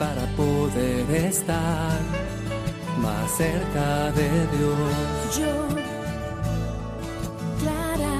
Para 0.00 0.24
poder 0.34 1.10
estar 1.10 2.00
más 3.02 3.30
cerca 3.36 4.10
de 4.12 4.30
Dios. 4.56 5.38
Yo, 5.38 5.68
Clara. 7.60 8.18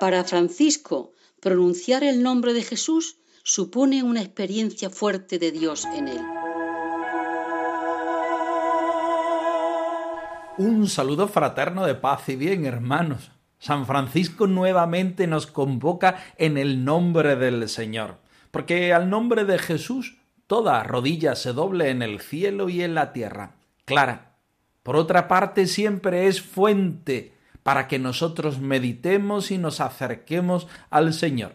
Para 0.00 0.24
Francisco, 0.24 1.12
pronunciar 1.40 2.02
el 2.02 2.22
nombre 2.22 2.54
de 2.54 2.62
Jesús 2.62 3.18
supone 3.42 4.02
una 4.02 4.22
experiencia 4.22 4.88
fuerte 4.88 5.38
de 5.38 5.52
Dios 5.52 5.84
en 5.84 6.08
él. 6.08 6.22
Un 10.56 10.88
saludo 10.88 11.28
fraterno 11.28 11.84
de 11.84 11.94
paz 11.94 12.30
y 12.30 12.36
bien, 12.36 12.64
hermanos. 12.64 13.35
San 13.58 13.86
Francisco 13.86 14.46
nuevamente 14.46 15.26
nos 15.26 15.46
convoca 15.46 16.16
en 16.36 16.58
el 16.58 16.84
nombre 16.84 17.36
del 17.36 17.68
Señor, 17.68 18.18
porque 18.50 18.92
al 18.92 19.10
nombre 19.10 19.44
de 19.44 19.58
Jesús 19.58 20.18
toda 20.46 20.82
rodilla 20.82 21.34
se 21.34 21.52
doble 21.52 21.90
en 21.90 22.02
el 22.02 22.20
cielo 22.20 22.68
y 22.68 22.82
en 22.82 22.94
la 22.94 23.12
tierra. 23.12 23.52
Clara. 23.84 24.34
Por 24.82 24.96
otra 24.96 25.26
parte, 25.26 25.66
siempre 25.66 26.28
es 26.28 26.40
fuente 26.40 27.32
para 27.62 27.88
que 27.88 27.98
nosotros 27.98 28.60
meditemos 28.60 29.50
y 29.50 29.58
nos 29.58 29.80
acerquemos 29.80 30.68
al 30.90 31.12
Señor. 31.12 31.54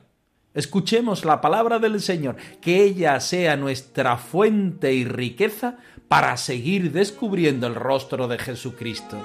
Escuchemos 0.53 1.23
la 1.23 1.39
palabra 1.39 1.79
del 1.79 2.02
Señor, 2.02 2.35
que 2.59 2.83
ella 2.83 3.17
sea 3.22 3.55
nuestra 3.55 4.17
fuente 4.17 4.94
y 4.94 5.05
riqueza 5.05 5.77
para 6.09 6.35
seguir 6.35 6.91
descubriendo 6.91 7.67
el 7.67 7.75
rostro 7.75 8.27
de 8.27 8.38
Jesucristo. 8.38 9.17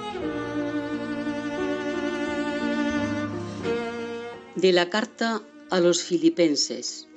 De 4.57 4.73
la 4.73 4.89
carta 4.89 5.43
a 5.69 5.79
los 5.79 6.01
filipenses. 6.01 7.07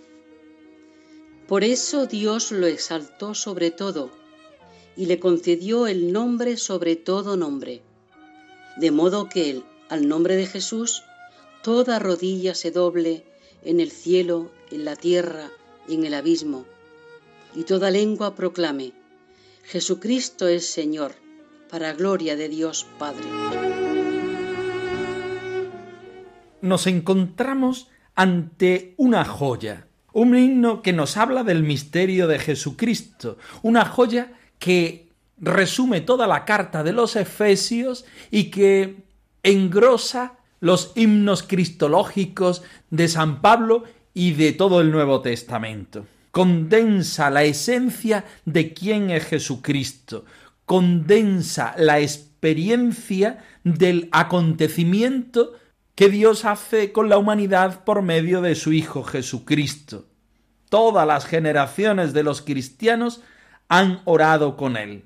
Por 1.49 1.65
eso 1.65 2.05
Dios 2.05 2.53
lo 2.53 2.67
exaltó 2.67 3.35
sobre 3.35 3.71
todo 3.71 4.11
y 4.95 5.07
le 5.07 5.19
concedió 5.19 5.87
el 5.87 6.13
nombre 6.13 6.59
sobre 6.59 6.97
todo 6.97 7.39
nombre, 7.39 7.81
de 8.77 8.91
modo 8.91 9.31
que 9.31 9.49
él, 9.49 9.65
al 9.89 10.07
nombre 10.07 10.37
de 10.37 10.45
Jesús, 10.45 11.03
toda 11.63 11.99
rodilla 11.99 12.55
se 12.55 12.73
doble 12.73 13.25
en 13.65 13.81
el 13.81 13.91
cielo, 13.91 14.51
en 14.71 14.85
la 14.85 14.95
tierra 14.95 15.51
y 15.89 15.95
en 15.95 16.05
el 16.05 16.13
abismo, 16.13 16.67
y 17.55 17.63
toda 17.63 17.91
lengua 17.91 18.35
proclame, 18.35 18.93
Jesucristo 19.65 20.47
es 20.47 20.67
Señor, 20.67 21.15
para 21.71 21.95
gloria 21.95 22.37
de 22.37 22.51
Dios 22.51 22.87
Padre. 22.99 23.80
Nos 26.63 26.87
encontramos 26.87 27.89
ante 28.15 28.95
una 28.97 29.25
joya, 29.25 29.87
un 30.13 30.37
himno 30.37 30.83
que 30.83 30.93
nos 30.93 31.17
habla 31.17 31.45
del 31.45 31.63
misterio 31.63 32.27
de 32.27 32.39
Jesucristo, 32.39 33.39
una 33.63 33.85
joya 33.85 34.33
que 34.59 35.09
resume 35.39 36.01
toda 36.01 36.27
la 36.27 36.45
carta 36.45 36.83
de 36.83 36.93
los 36.93 37.17
Efesios 37.17 38.05
y 38.31 38.45
que 38.51 38.97
engrosa 39.43 40.35
los 40.61 40.93
himnos 40.95 41.43
cristológicos 41.43 42.63
de 42.91 43.09
San 43.09 43.41
Pablo 43.41 43.85
y 44.13 44.33
de 44.33 44.53
todo 44.53 44.81
el 44.81 44.91
Nuevo 44.91 45.23
Testamento. 45.23 46.07
Condensa 46.31 47.31
la 47.31 47.45
esencia 47.45 48.25
de 48.45 48.73
quién 48.75 49.11
es 49.11 49.25
Jesucristo, 49.25 50.25
condensa 50.67 51.75
la 51.77 52.01
experiencia 52.01 53.39
del 53.65 54.09
acontecimiento 54.13 55.55
que 56.01 56.09
Dios 56.09 56.47
hace 56.47 56.93
con 56.93 57.11
la 57.11 57.19
humanidad 57.19 57.85
por 57.85 58.01
medio 58.01 58.41
de 58.41 58.55
su 58.55 58.73
Hijo 58.73 59.03
Jesucristo. 59.05 60.07
Todas 60.71 61.07
las 61.07 61.27
generaciones 61.27 62.15
de 62.15 62.23
los 62.23 62.41
cristianos 62.41 63.21
han 63.69 64.01
orado 64.07 64.57
con 64.57 64.79
él. 64.79 65.05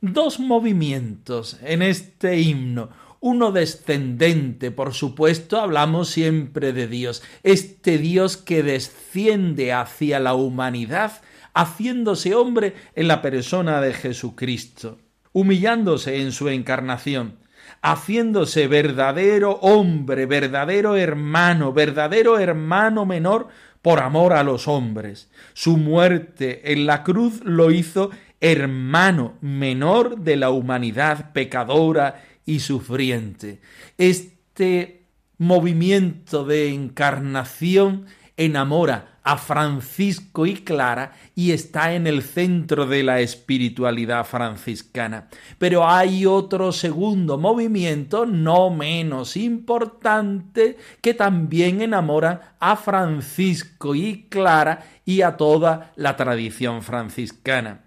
Dos 0.00 0.38
movimientos 0.38 1.58
en 1.64 1.82
este 1.82 2.38
himno. 2.38 2.90
Uno 3.18 3.50
descendente, 3.50 4.70
por 4.70 4.94
supuesto, 4.94 5.60
hablamos 5.60 6.10
siempre 6.10 6.72
de 6.72 6.86
Dios, 6.86 7.24
este 7.42 7.98
Dios 7.98 8.36
que 8.36 8.62
desciende 8.62 9.72
hacia 9.72 10.20
la 10.20 10.34
humanidad, 10.34 11.22
haciéndose 11.54 12.36
hombre 12.36 12.76
en 12.94 13.08
la 13.08 13.20
persona 13.20 13.80
de 13.80 13.94
Jesucristo, 13.94 14.98
humillándose 15.32 16.22
en 16.22 16.30
su 16.30 16.48
encarnación, 16.48 17.40
haciéndose 17.82 18.66
verdadero 18.68 19.52
hombre, 19.62 20.26
verdadero 20.26 20.96
hermano, 20.96 21.72
verdadero 21.72 22.38
hermano 22.38 23.06
menor 23.06 23.48
por 23.82 24.00
amor 24.00 24.32
a 24.32 24.44
los 24.44 24.68
hombres. 24.68 25.30
Su 25.54 25.76
muerte 25.76 26.72
en 26.72 26.86
la 26.86 27.02
cruz 27.02 27.40
lo 27.44 27.70
hizo 27.70 28.10
hermano 28.40 29.34
menor 29.40 30.18
de 30.18 30.36
la 30.36 30.50
humanidad 30.50 31.32
pecadora 31.32 32.22
y 32.44 32.60
sufriente. 32.60 33.60
Este 33.98 35.02
movimiento 35.38 36.44
de 36.44 36.68
encarnación 36.72 38.06
enamora 38.36 39.09
a 39.22 39.36
Francisco 39.36 40.46
y 40.46 40.54
Clara 40.54 41.12
y 41.34 41.52
está 41.52 41.94
en 41.94 42.06
el 42.06 42.22
centro 42.22 42.86
de 42.86 43.02
la 43.02 43.20
espiritualidad 43.20 44.24
franciscana. 44.24 45.28
Pero 45.58 45.88
hay 45.88 46.26
otro 46.26 46.72
segundo 46.72 47.38
movimiento 47.38 48.26
no 48.26 48.70
menos 48.70 49.36
importante 49.36 50.78
que 51.00 51.14
también 51.14 51.82
enamora 51.82 52.56
a 52.58 52.76
Francisco 52.76 53.94
y 53.94 54.26
Clara 54.28 54.84
y 55.04 55.22
a 55.22 55.36
toda 55.36 55.92
la 55.96 56.16
tradición 56.16 56.82
franciscana. 56.82 57.84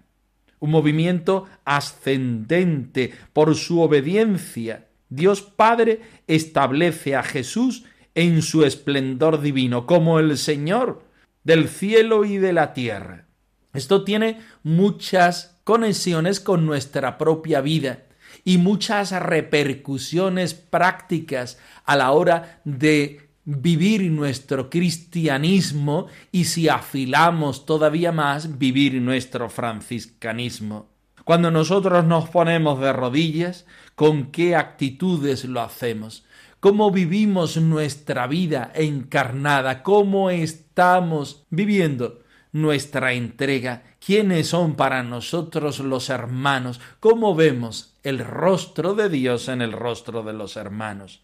Un 0.60 0.70
movimiento 0.70 1.46
ascendente 1.64 3.12
por 3.32 3.54
su 3.54 3.80
obediencia. 3.80 4.86
Dios 5.10 5.42
Padre 5.42 6.00
establece 6.26 7.14
a 7.16 7.22
Jesús 7.22 7.84
en 8.14 8.42
su 8.42 8.64
esplendor 8.64 9.40
divino 9.40 9.86
como 9.86 10.18
el 10.18 10.38
Señor 10.38 11.03
del 11.44 11.68
cielo 11.68 12.24
y 12.24 12.38
de 12.38 12.52
la 12.52 12.72
tierra. 12.72 13.26
Esto 13.72 14.04
tiene 14.04 14.40
muchas 14.62 15.60
conexiones 15.64 16.40
con 16.40 16.66
nuestra 16.66 17.18
propia 17.18 17.60
vida 17.60 18.04
y 18.44 18.58
muchas 18.58 19.12
repercusiones 19.12 20.54
prácticas 20.54 21.58
a 21.84 21.96
la 21.96 22.10
hora 22.12 22.60
de 22.64 23.30
vivir 23.44 24.10
nuestro 24.10 24.70
cristianismo 24.70 26.06
y 26.32 26.46
si 26.46 26.68
afilamos 26.68 27.66
todavía 27.66 28.10
más 28.10 28.58
vivir 28.58 28.94
nuestro 29.00 29.50
franciscanismo. 29.50 30.88
Cuando 31.24 31.50
nosotros 31.50 32.04
nos 32.04 32.28
ponemos 32.28 32.80
de 32.80 32.92
rodillas, 32.92 33.66
¿con 33.94 34.30
qué 34.30 34.56
actitudes 34.56 35.44
lo 35.44 35.62
hacemos? 35.62 36.24
Cómo 36.64 36.90
vivimos 36.90 37.58
nuestra 37.58 38.26
vida 38.26 38.72
encarnada, 38.74 39.82
cómo 39.82 40.30
estamos 40.30 41.44
viviendo 41.50 42.22
nuestra 42.52 43.12
entrega, 43.12 43.82
quiénes 44.02 44.48
son 44.48 44.74
para 44.74 45.02
nosotros 45.02 45.80
los 45.80 46.08
hermanos, 46.08 46.80
cómo 47.00 47.34
vemos 47.34 47.98
el 48.02 48.20
rostro 48.20 48.94
de 48.94 49.10
Dios 49.10 49.48
en 49.48 49.60
el 49.60 49.72
rostro 49.72 50.22
de 50.22 50.32
los 50.32 50.56
hermanos. 50.56 51.22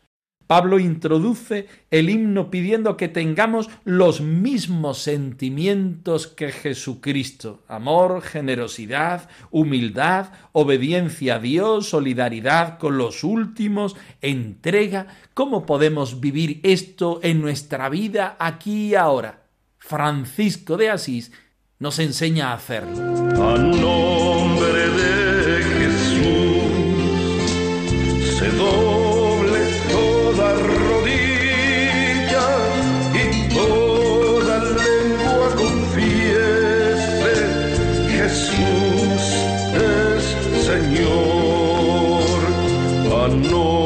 Pablo 0.50 0.80
introduce 0.80 1.68
el 1.92 2.10
himno 2.10 2.50
pidiendo 2.50 2.96
que 2.96 3.06
tengamos 3.06 3.70
los 3.84 4.20
mismos 4.20 4.98
sentimientos 4.98 6.26
que 6.26 6.50
Jesucristo, 6.50 7.62
amor, 7.68 8.20
generosidad, 8.20 9.28
humildad, 9.52 10.32
obediencia 10.50 11.36
a 11.36 11.38
Dios, 11.38 11.90
solidaridad 11.90 12.78
con 12.78 12.98
los 12.98 13.22
últimos, 13.22 13.94
entrega. 14.22 15.06
¿Cómo 15.34 15.66
podemos 15.66 16.18
vivir 16.18 16.58
esto 16.64 17.20
en 17.22 17.40
nuestra 17.40 17.88
vida 17.88 18.36
aquí 18.40 18.88
y 18.88 18.94
ahora? 18.96 19.44
Francisco 19.78 20.76
de 20.76 20.90
Asís 20.90 21.30
nos 21.78 22.00
enseña 22.00 22.50
a 22.50 22.54
hacerlo. 22.54 24.19
Al 43.30 43.79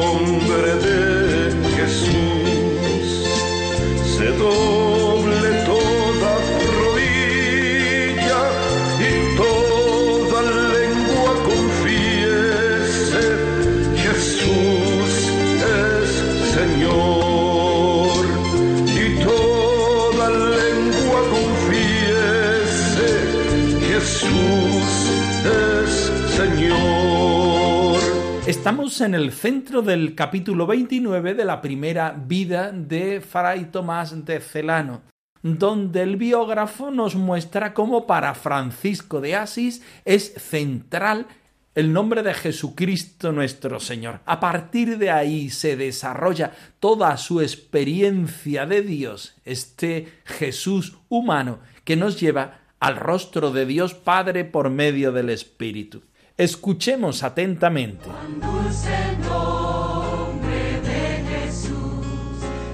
En 29.01 29.13
el 29.13 29.33
centro 29.33 29.81
del 29.81 30.15
capítulo 30.15 30.67
29 30.67 31.33
de 31.33 31.43
la 31.43 31.61
primera 31.61 32.11
vida 32.11 32.71
de 32.71 33.19
Fray 33.19 33.65
Tomás 33.65 34.23
de 34.23 34.39
Celano, 34.39 35.01
donde 35.41 36.01
el 36.01 36.15
biógrafo 36.15 36.91
nos 36.91 37.15
muestra 37.15 37.73
cómo 37.73 38.07
para 38.07 38.33
Francisco 38.35 39.19
de 39.19 39.35
Asís 39.35 39.81
es 40.05 40.33
central 40.35 41.27
el 41.73 41.91
nombre 41.91 42.23
de 42.23 42.33
Jesucristo 42.33 43.33
nuestro 43.33 43.81
Señor. 43.81 44.21
A 44.25 44.39
partir 44.39 44.97
de 44.97 45.09
ahí 45.09 45.49
se 45.49 45.75
desarrolla 45.75 46.53
toda 46.79 47.17
su 47.17 47.41
experiencia 47.41 48.65
de 48.65 48.81
Dios, 48.81 49.35
este 49.43 50.07
Jesús 50.23 50.97
humano 51.09 51.59
que 51.83 51.97
nos 51.97 52.17
lleva 52.17 52.61
al 52.79 52.95
rostro 52.95 53.51
de 53.51 53.65
Dios 53.65 53.93
Padre 53.93 54.45
por 54.45 54.69
medio 54.69 55.11
del 55.11 55.31
Espíritu. 55.31 56.03
Escuchemos 56.37 57.23
atentamente. 57.23 58.09
Dulce 58.41 59.17
nombre 59.23 60.81
de 60.81 61.23
Jesús, 61.29 62.05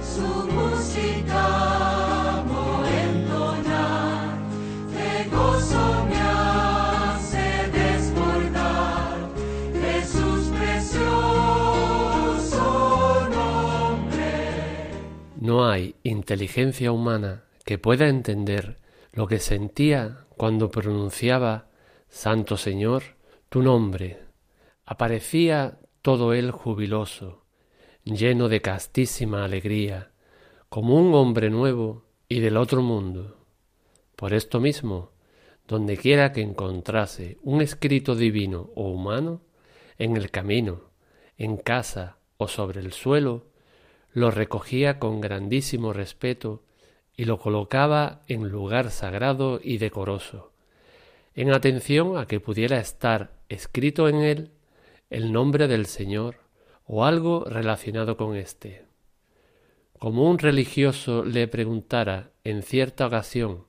su 0.04 0.48
música 0.52 2.40
amo 2.40 2.84
entonar, 2.88 4.40
de 4.90 5.30
gozo 5.30 6.06
me 6.10 6.18
hace 6.18 7.70
desbordar, 7.72 9.30
Jesús 9.80 10.50
precioso 10.58 11.06
nombre. 13.30 14.90
No 15.40 15.70
hay 15.70 15.94
inteligencia 16.02 16.92
humana 16.92 17.44
que 17.64 17.78
pueda 17.78 18.08
entender 18.08 18.80
lo 19.14 19.28
que 19.28 19.38
sentía 19.38 20.26
cuando 20.36 20.72
pronunciaba 20.72 21.68
Santo 22.10 22.58
Señor 22.58 23.21
tu 23.52 23.62
nombre. 23.62 24.18
Aparecía 24.86 25.78
todo 26.02 26.32
él 26.32 26.52
jubiloso, 26.52 27.44
lleno 28.06 28.48
de 28.48 28.62
castísima 28.62 29.44
alegría, 29.44 30.14
como 30.70 30.96
un 30.96 31.14
hombre 31.14 31.50
nuevo 31.50 32.06
y 32.30 32.40
del 32.40 32.56
otro 32.56 32.82
mundo. 32.82 33.46
Por 34.16 34.34
esto 34.34 34.62
mismo, 34.62 35.12
donde 35.68 35.98
quiera 35.98 36.32
que 36.32 36.40
encontrase 36.40 37.40
un 37.42 37.62
escrito 37.62 38.16
divino 38.16 38.70
o 38.74 38.90
humano, 38.90 39.42
en 39.98 40.16
el 40.16 40.32
camino, 40.32 40.84
en 41.36 41.58
casa 41.58 42.20
o 42.38 42.48
sobre 42.48 42.80
el 42.80 42.94
suelo, 42.94 43.48
lo 44.14 44.32
recogía 44.32 44.98
con 44.98 45.20
grandísimo 45.20 45.92
respeto 45.92 46.64
y 47.18 47.26
lo 47.26 47.38
colocaba 47.38 48.24
en 48.30 48.48
lugar 48.48 48.92
sagrado 48.92 49.60
y 49.62 49.78
decoroso, 49.78 50.51
en 51.36 51.54
atención 51.54 52.18
a 52.18 52.28
que 52.28 52.40
pudiera 52.40 52.80
estar 52.80 53.32
escrito 53.50 54.08
en 54.08 54.16
él 54.16 54.52
el 55.10 55.32
nombre 55.32 55.68
del 55.68 55.86
Señor 55.86 56.38
o 56.86 57.06
algo 57.06 57.46
relacionado 57.46 58.18
con 58.18 58.36
éste. 58.36 58.86
Como 59.98 60.30
un 60.30 60.40
religioso 60.40 61.24
le 61.24 61.48
preguntara 61.48 62.32
en 62.44 62.64
cierta 62.64 63.08
ocasión 63.08 63.66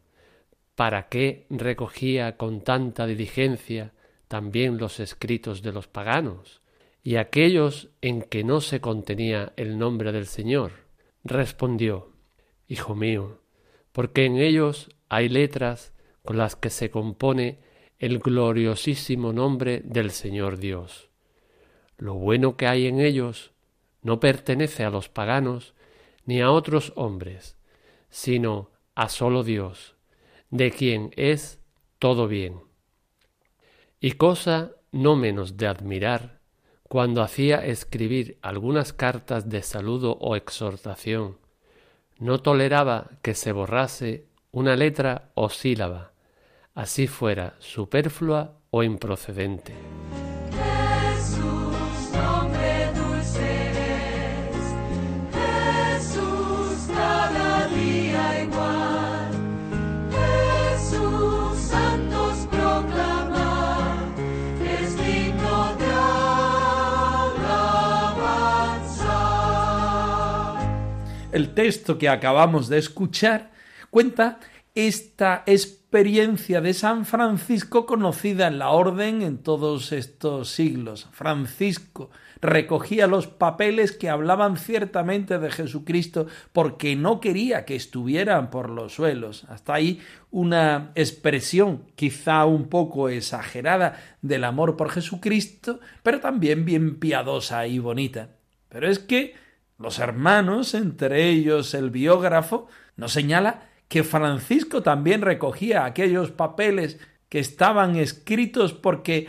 para 0.74 1.08
qué 1.08 1.46
recogía 1.50 2.36
con 2.36 2.62
tanta 2.62 3.06
diligencia 3.06 3.92
también 4.28 4.78
los 4.78 4.98
escritos 4.98 5.62
de 5.62 5.72
los 5.72 5.88
paganos 5.88 6.62
y 7.02 7.16
aquellos 7.16 7.90
en 8.00 8.22
que 8.22 8.44
no 8.44 8.60
se 8.60 8.80
contenía 8.80 9.52
el 9.56 9.78
nombre 9.78 10.12
del 10.12 10.26
Señor, 10.26 10.72
respondió 11.24 12.12
Hijo 12.68 12.94
mío, 12.94 13.40
porque 13.92 14.24
en 14.24 14.36
ellos 14.38 14.88
hay 15.08 15.28
letras 15.28 15.92
con 16.24 16.38
las 16.38 16.56
que 16.56 16.70
se 16.70 16.90
compone 16.90 17.58
el 17.98 18.18
gloriosísimo 18.18 19.32
nombre 19.32 19.80
del 19.84 20.10
Señor 20.10 20.58
Dios. 20.58 21.08
Lo 21.98 22.14
bueno 22.14 22.56
que 22.56 22.66
hay 22.66 22.86
en 22.86 23.00
ellos 23.00 23.52
no 24.02 24.18
pertenece 24.18 24.84
a 24.84 24.90
los 24.90 25.08
paganos 25.08 25.74
ni 26.24 26.40
a 26.40 26.50
otros 26.50 26.92
hombres, 26.96 27.56
sino 28.10 28.70
a 28.94 29.08
solo 29.08 29.42
Dios, 29.44 29.94
de 30.50 30.70
quien 30.70 31.12
es 31.16 31.60
todo 31.98 32.28
bien. 32.28 32.60
Y 34.00 34.12
cosa 34.12 34.72
no 34.90 35.16
menos 35.16 35.56
de 35.56 35.66
admirar, 35.66 36.40
cuando 36.88 37.22
hacía 37.22 37.64
escribir 37.64 38.38
algunas 38.42 38.92
cartas 38.92 39.48
de 39.48 39.62
saludo 39.62 40.18
o 40.20 40.36
exhortación, 40.36 41.38
no 42.18 42.40
toleraba 42.42 43.10
que 43.22 43.34
se 43.34 43.52
borrase 43.52 44.26
una 44.50 44.76
letra 44.76 45.30
o 45.34 45.48
sílaba, 45.48 46.11
así 46.74 47.06
fuera 47.06 47.54
superflua 47.58 48.58
o 48.70 48.82
improcedente. 48.82 49.74
Jesús, 50.50 52.10
nombre 52.12 52.90
dulce 52.94 53.70
es, 54.50 54.56
Jesús, 55.36 56.88
cada 56.94 57.68
día 57.68 58.42
igual, 58.44 59.30
Jesús, 60.10 61.58
santos 61.58 62.46
proclamar, 62.50 64.08
es 64.64 64.96
digno 64.96 65.76
de 65.76 65.92
alabanza. 67.82 69.10
El 71.32 71.54
texto 71.54 71.98
que 71.98 72.08
acabamos 72.08 72.68
de 72.68 72.78
escuchar 72.78 73.50
cuenta 73.90 74.40
esta 74.74 75.42
experiencia 75.46 76.62
de 76.62 76.72
San 76.72 77.04
Francisco 77.04 77.84
conocida 77.84 78.46
en 78.46 78.58
la 78.58 78.70
orden 78.70 79.20
en 79.20 79.38
todos 79.38 79.92
estos 79.92 80.48
siglos. 80.48 81.08
Francisco 81.12 82.10
recogía 82.40 83.06
los 83.06 83.26
papeles 83.26 83.92
que 83.92 84.08
hablaban 84.08 84.56
ciertamente 84.56 85.38
de 85.38 85.50
Jesucristo 85.50 86.26
porque 86.52 86.96
no 86.96 87.20
quería 87.20 87.66
que 87.66 87.76
estuvieran 87.76 88.50
por 88.50 88.70
los 88.70 88.94
suelos. 88.94 89.44
Hasta 89.48 89.74
ahí 89.74 90.00
una 90.30 90.92
expresión 90.94 91.84
quizá 91.94 92.46
un 92.46 92.68
poco 92.68 93.10
exagerada 93.10 94.00
del 94.22 94.44
amor 94.44 94.76
por 94.78 94.90
Jesucristo, 94.90 95.80
pero 96.02 96.20
también 96.20 96.64
bien 96.64 96.98
piadosa 96.98 97.66
y 97.66 97.78
bonita. 97.78 98.30
Pero 98.70 98.88
es 98.88 98.98
que 98.98 99.34
los 99.78 99.98
hermanos, 99.98 100.72
entre 100.72 101.28
ellos 101.28 101.74
el 101.74 101.90
biógrafo, 101.90 102.66
nos 102.96 103.12
señala 103.12 103.71
que 103.92 104.04
Francisco 104.04 104.82
también 104.82 105.20
recogía 105.20 105.84
aquellos 105.84 106.30
papeles 106.30 106.98
que 107.28 107.40
estaban 107.40 107.96
escritos 107.96 108.72
porque 108.72 109.28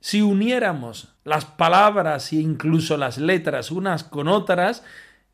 si 0.00 0.20
uniéramos 0.20 1.14
las 1.24 1.46
palabras 1.46 2.30
e 2.34 2.36
incluso 2.36 2.98
las 2.98 3.16
letras 3.16 3.70
unas 3.70 4.04
con 4.04 4.28
otras, 4.28 4.84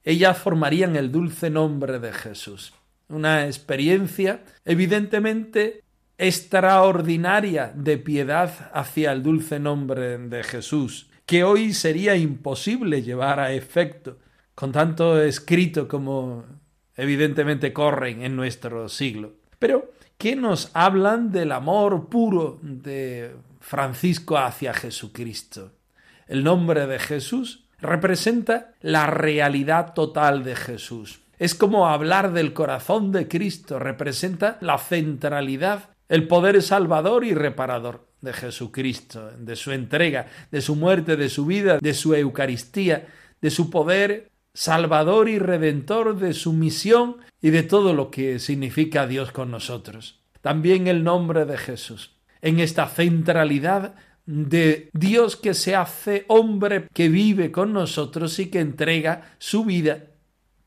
ellas 0.05 0.39
formarían 0.39 0.95
el 0.95 1.11
dulce 1.11 1.51
nombre 1.51 1.99
de 1.99 2.13
Jesús. 2.13 2.73
Una 3.09 3.47
experiencia 3.47 4.45
evidentemente 4.65 5.83
extraordinaria 6.17 7.73
de 7.75 7.99
piedad 7.99 8.71
hacia 8.73 9.11
el 9.11 9.25
dulce 9.25 9.59
nombre 9.59 10.19
de 10.19 10.45
Jesús, 10.45 11.11
que 11.27 11.43
hoy 11.43 11.73
sería 11.73 12.15
imposible 12.15 13.03
llevar 13.03 13.41
a 13.41 13.55
efecto 13.55 14.19
con 14.55 14.71
tanto 14.71 15.21
escrito 15.21 15.89
como 15.89 16.62
evidentemente 16.97 17.73
corren 17.73 18.23
en 18.23 18.37
nuestro 18.37 18.89
siglo. 18.89 19.33
Pero, 19.59 19.93
¿qué 20.19 20.37
nos 20.37 20.71
hablan 20.75 21.31
del 21.33 21.53
amor 21.53 22.09
puro 22.09 22.59
de 22.63 23.33
Francisco 23.61 24.39
hacia 24.39 24.75
Jesucristo? 24.75 25.73
El 26.27 26.45
nombre 26.45 26.87
de 26.87 26.99
Jesús 26.99 27.65
representa 27.81 28.73
la 28.81 29.07
realidad 29.07 29.93
total 29.95 30.45
de 30.45 30.57
Jesús. 30.57 31.21
Es 31.39 31.55
como 31.55 31.89
hablar 31.89 32.33
del 32.33 32.53
corazón 32.53 33.11
de 33.11 33.27
Cristo, 33.27 33.79
representa 33.79 34.59
la 34.61 34.79
centralidad, 34.79 35.91
el 36.09 36.29
poder 36.29 36.63
salvador 36.63 37.25
y 37.25 37.35
reparador 37.35 38.07
de 38.21 38.33
Jesucristo, 38.33 39.33
de 39.37 39.57
su 39.57 39.73
entrega, 39.73 40.27
de 40.51 40.61
su 40.61 40.77
muerte, 40.77 41.17
de 41.17 41.29
su 41.29 41.45
vida, 41.45 41.79
de 41.79 41.95
su 41.95 42.15
Eucaristía, 42.15 43.09
de 43.41 43.51
su 43.51 43.71
poder 43.71 44.31
salvador 44.55 45.29
y 45.29 45.39
redentor 45.39 46.17
de 46.17 46.35
su 46.35 46.53
misión 46.53 47.17
y 47.41 47.51
de 47.51 47.63
todo 47.63 47.95
lo 47.95 48.11
que 48.11 48.39
significa 48.39 49.07
Dios 49.07 49.33
con 49.33 49.51
nosotros. 49.51 50.21
También 50.41 50.87
el 50.87 51.05
nombre 51.05 51.45
de 51.45 51.57
Jesús. 51.57 52.17
En 52.41 52.59
esta 52.59 52.87
centralidad 52.87 53.95
de 54.27 54.91
Dios 54.93 55.37
que 55.37 55.55
se 55.55 55.75
hace 55.75 56.25
hombre, 56.29 56.89
que 56.93 57.09
vive 57.09 57.51
con 57.51 57.73
nosotros 57.73 58.39
y 58.39 58.51
que 58.51 58.61
entrega 58.61 59.35
su 59.39 59.65
vida 59.65 60.05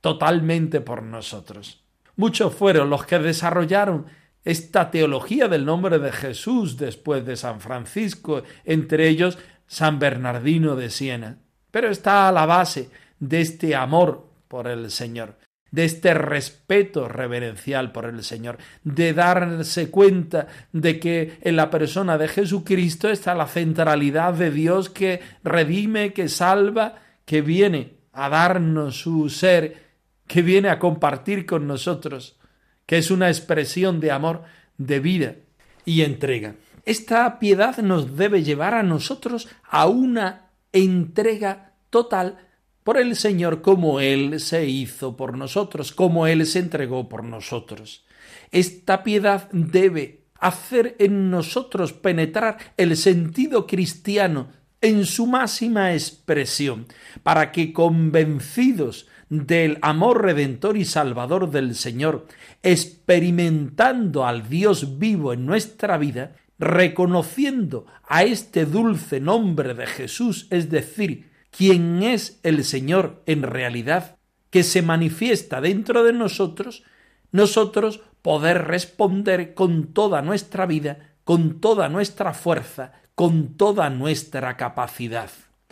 totalmente 0.02 0.82
por 0.82 1.04
nosotros. 1.04 1.84
Muchos 2.16 2.54
fueron 2.54 2.90
los 2.90 3.06
que 3.06 3.20
desarrollaron 3.20 4.06
esta 4.44 4.92
teología 4.92 5.48
del 5.48 5.66
nombre 5.66 6.00
de 6.00 6.12
Jesús 6.12 6.78
después 6.78 7.26
de 7.26 7.36
San 7.36 7.60
Francisco, 7.60 8.44
entre 8.64 9.10
ellos 9.10 9.38
San 9.68 10.00
Bernardino 10.00 10.76
de 10.76 10.90
Siena. 10.90 11.40
Pero 11.72 11.90
está 11.90 12.30
a 12.30 12.32
la 12.32 12.46
base 12.46 12.90
de 13.20 13.42
este 13.42 13.76
amor 13.76 14.30
por 14.48 14.68
el 14.68 14.92
Señor, 14.92 15.38
de 15.72 15.86
este 15.86 16.14
respeto 16.14 17.08
reverencial 17.08 17.92
por 17.92 18.06
el 18.06 18.24
Señor, 18.24 18.58
de 18.84 19.14
darse 19.14 19.90
cuenta 19.90 20.48
de 20.72 21.00
que 21.00 21.38
en 21.42 21.56
la 21.56 21.70
persona 21.70 22.18
de 22.18 22.28
Jesucristo 22.28 23.10
está 23.10 23.36
la 23.36 23.48
centralidad 23.48 24.34
de 24.34 24.52
Dios 24.52 24.90
que 24.90 25.22
redime, 25.44 26.14
que 26.14 26.30
salva, 26.30 26.96
que 27.26 27.42
viene 27.42 27.96
a 28.14 28.30
darnos 28.30 29.02
su 29.02 29.30
ser, 29.30 29.86
que 30.28 30.42
viene 30.42 30.70
a 30.70 30.80
compartir 30.80 31.46
con 31.46 31.68
nosotros, 31.68 32.40
que 32.86 32.98
es 32.98 33.12
una 33.12 33.28
expresión 33.28 34.00
de 34.00 34.12
amor, 34.12 34.44
de 34.78 35.00
vida 35.00 35.36
y 35.84 36.02
entrega. 36.02 36.56
Esta 36.86 37.40
piedad 37.40 37.78
nos 37.80 38.16
debe 38.16 38.44
llevar 38.44 38.76
a 38.76 38.84
nosotros 38.84 39.48
a 39.64 39.88
una 39.88 40.52
entrega 40.72 41.74
total 41.90 42.45
por 42.86 43.00
el 43.00 43.16
Señor 43.16 43.64
como 43.64 44.00
Él 44.00 44.40
se 44.40 44.68
hizo 44.68 45.18
por 45.18 45.36
nosotros, 45.36 45.92
como 45.92 46.28
Él 46.28 46.46
se 46.46 46.60
entregó 46.60 47.10
por 47.10 47.24
nosotros. 47.24 48.06
Esta 48.52 49.04
piedad 49.04 49.50
debe 49.52 50.22
hacer 50.40 50.96
en 51.00 51.32
nosotros 51.32 51.94
penetrar 51.94 52.60
el 52.78 52.96
sentido 52.96 53.66
cristiano 53.66 54.50
en 54.82 55.08
su 55.08 55.26
máxima 55.26 55.94
expresión, 55.94 56.86
para 57.24 57.52
que 57.52 57.74
convencidos 57.74 59.08
del 59.30 59.80
amor 59.82 60.22
redentor 60.22 60.78
y 60.78 60.86
salvador 60.86 61.50
del 61.50 61.74
Señor, 61.74 62.28
experimentando 62.62 64.28
al 64.28 64.48
Dios 64.48 65.00
vivo 65.00 65.34
en 65.34 65.48
nuestra 65.48 65.98
vida, 65.98 66.36
reconociendo 66.60 67.88
a 68.08 68.26
este 68.26 68.68
dulce 68.68 69.20
nombre 69.20 69.74
de 69.74 69.88
Jesús, 69.88 70.46
es 70.52 70.70
decir, 70.70 71.34
quien 71.56 72.04
es 72.04 72.40
el 72.44 72.66
Señor 72.66 73.24
en 73.26 73.44
realidad, 73.44 74.18
que 74.50 74.64
se 74.64 74.82
manifiesta 74.82 75.62
dentro 75.62 76.04
de 76.04 76.12
nosotros, 76.12 76.84
nosotros 77.32 78.02
poder 78.22 78.66
responder 78.66 79.54
con 79.54 79.94
toda 79.94 80.22
nuestra 80.22 80.66
vida, 80.66 81.16
con 81.24 81.62
toda 81.62 81.88
nuestra 81.90 82.34
fuerza, 82.34 82.94
con 83.16 83.56
toda 83.56 83.90
nuestra 83.90 84.58
capacidad, 84.58 85.30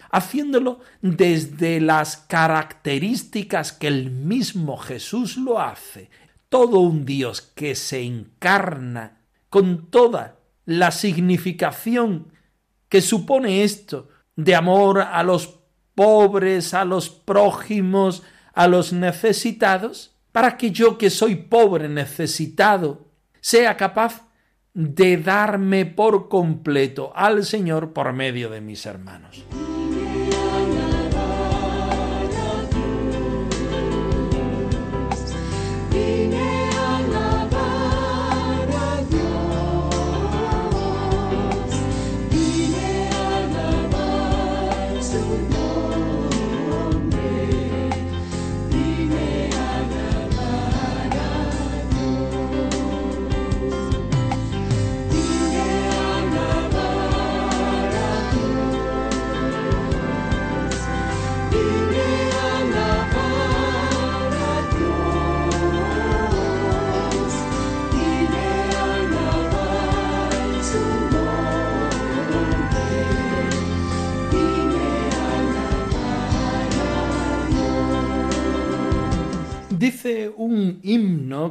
haciéndolo 0.10 0.80
desde 1.02 1.82
las 1.82 2.18
características 2.18 3.74
que 3.74 3.88
el 3.88 4.10
mismo 4.10 4.78
Jesús 4.78 5.36
lo 5.36 5.60
hace, 5.60 6.10
todo 6.48 6.80
un 6.80 7.06
Dios 7.06 7.42
que 7.42 7.76
se 7.76 8.04
encarna 8.04 9.18
con 9.50 9.88
toda 9.88 10.38
la 10.66 10.92
significación 10.92 12.32
que 12.88 13.02
supone 13.02 13.64
esto 13.64 14.08
de 14.36 14.56
amor 14.56 15.00
a 15.00 15.24
los 15.24 15.63
pobres, 15.96 16.74
a 16.74 16.86
los 16.86 17.10
prójimos, 17.10 18.24
a 18.54 18.68
los 18.68 18.94
necesitados, 18.94 20.16
para 20.32 20.58
que 20.58 20.72
yo 20.72 20.98
que 20.98 21.10
soy 21.10 21.36
pobre, 21.36 21.90
necesitado, 21.90 23.08
sea 23.42 23.78
capaz 23.78 24.28
de 24.74 25.18
darme 25.18 25.86
por 25.86 26.30
completo 26.30 27.12
al 27.16 27.46
Señor 27.46 27.94
por 27.94 28.12
medio 28.14 28.50
de 28.50 28.62
mis 28.62 28.86
hermanos. 28.86 29.46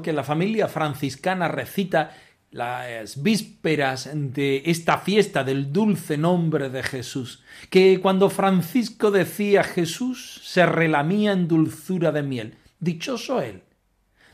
Que 0.03 0.13
la 0.13 0.25
familia 0.25 0.69
franciscana 0.69 1.49
recita 1.49 2.17
las 2.51 3.23
vísperas 3.23 4.11
de 4.13 4.63
esta 4.67 4.99
fiesta 4.99 5.43
del 5.43 5.73
dulce 5.73 6.19
nombre 6.19 6.69
de 6.69 6.83
Jesús, 6.83 7.43
que 7.71 8.01
cuando 8.01 8.29
Francisco 8.29 9.11
decía 9.11 9.65
Jesús 9.65 10.43
se 10.45 10.67
relamía 10.67 11.33
en 11.33 11.49
dulzura 11.49 12.13
de 12.13 12.23
miel. 12.23 12.55
Dichoso 12.79 13.41
él. 13.41 13.63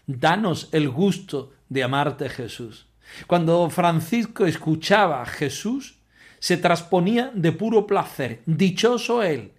Danos 0.06 0.68
el 0.72 0.88
gusto 0.88 1.52
de 1.68 1.84
amarte 1.84 2.28
Jesús. 2.28 2.86
Cuando 3.26 3.70
Francisco 3.70 4.46
escuchaba 4.46 5.22
a 5.22 5.26
Jesús, 5.26 5.98
se 6.40 6.56
trasponía 6.56 7.30
de 7.34 7.52
puro 7.52 7.86
placer. 7.86 8.42
Dichoso 8.46 9.22
él. 9.22 9.52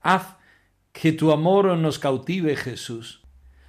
Haz 0.00 0.36
que 0.92 1.12
tu 1.12 1.32
amor 1.32 1.76
nos 1.76 1.98
cautive 1.98 2.54
Jesús. 2.54 3.23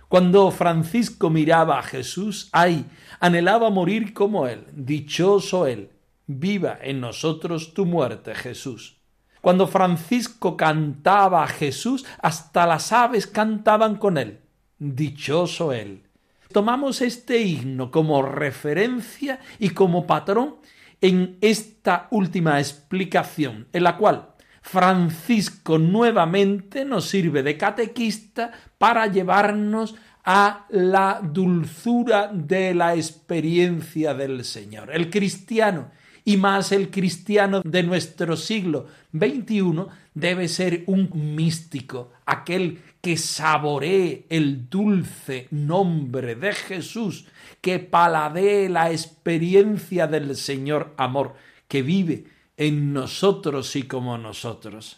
Cuando 0.08 0.52
Francisco 0.52 1.30
miraba 1.30 1.80
a 1.80 1.84
Jesús, 1.84 2.50
ay, 2.52 2.86
anhelaba 3.20 3.70
morir 3.70 4.14
como 4.14 4.48
él. 4.48 4.66
Dichoso 4.74 5.68
él. 5.68 5.90
Viva 6.28 6.78
en 6.82 7.02
nosotros 7.02 7.74
tu 7.74 7.86
muerte, 7.86 8.36
Jesús. 8.36 8.98
Cuando 9.42 9.68
Francisco 9.68 10.58
cantaba 10.58 11.44
a 11.44 11.48
Jesús, 11.48 12.06
hasta 12.22 12.66
las 12.66 12.92
aves 12.92 13.28
cantaban 13.28 13.98
con 13.98 14.18
él. 14.18 14.42
Dichoso 14.80 15.72
él. 15.72 16.04
Tomamos 16.52 17.02
este 17.02 17.42
himno 17.42 17.92
como 17.92 18.22
referencia 18.22 19.40
y 19.60 19.70
como 19.70 20.08
patrón 20.08 20.56
en 21.02 21.38
esta 21.42 22.08
última 22.12 22.60
explicación, 22.60 23.68
en 23.74 23.84
la 23.84 23.98
cual 23.98 24.35
Francisco 24.66 25.78
nuevamente 25.78 26.86
nos 26.86 27.08
sirve 27.08 27.44
de 27.44 27.56
catequista 27.56 28.52
para 28.80 29.06
llevarnos 29.06 29.94
a 30.24 30.66
la 30.70 31.22
dulzura 31.24 32.32
de 32.34 32.74
la 32.74 32.96
experiencia 32.96 34.16
del 34.16 34.44
Señor. 34.44 34.90
El 34.92 35.12
cristiano, 35.12 35.92
y 36.24 36.38
más 36.38 36.72
el 36.72 36.90
cristiano 36.90 37.62
de 37.64 37.84
nuestro 37.84 38.36
siglo 38.36 38.88
XXI, 39.14 39.86
debe 40.16 40.48
ser 40.48 40.84
un 40.88 41.12
místico, 41.36 42.14
aquel 42.26 42.82
que 43.02 43.18
saboree 43.18 44.26
el 44.30 44.68
dulce 44.68 45.48
nombre 45.52 46.34
de 46.34 46.54
Jesús, 46.54 47.28
que 47.62 47.78
paladee 47.78 48.68
la 48.68 48.92
experiencia 48.92 50.08
del 50.08 50.36
Señor 50.36 50.96
amor, 50.98 51.36
que 51.68 51.84
vive 51.84 52.35
en 52.58 52.94
nosotros 52.94 53.76
y 53.76 53.84
como 53.84 54.18
nosotros. 54.18 54.98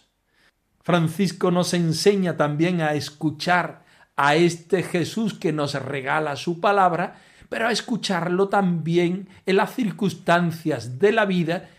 Francisco 0.81 1.51
nos 1.51 1.73
enseña 1.73 2.37
también 2.37 2.81
a 2.81 2.93
escuchar 2.93 3.85
a 4.15 4.35
este 4.35 4.83
Jesús 4.83 5.33
que 5.33 5.51
nos 5.51 5.73
regala 5.73 6.35
su 6.35 6.59
palabra, 6.59 7.21
pero 7.49 7.67
a 7.67 7.71
escucharlo 7.71 8.49
también 8.49 9.29
en 9.45 9.57
las 9.57 9.75
circunstancias 9.75 10.99
de 10.99 11.11
la 11.11 11.25
vida, 11.25 11.69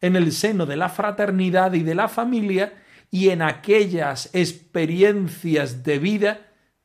en 0.00 0.16
el 0.16 0.32
seno 0.32 0.66
de 0.66 0.76
la 0.76 0.88
fraternidad 0.88 1.72
y 1.72 1.82
de 1.82 1.94
la 1.94 2.08
familia, 2.08 2.74
y 3.10 3.30
en 3.30 3.42
aquellas 3.42 4.30
experiencias 4.32 5.82
de 5.82 5.98
vida 5.98 6.40